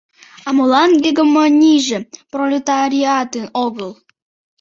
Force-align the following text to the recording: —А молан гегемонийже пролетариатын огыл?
—А 0.47 0.49
молан 0.57 0.91
гегемонийже 1.03 1.97
пролетариатын 2.31 3.45
огыл? 3.65 3.91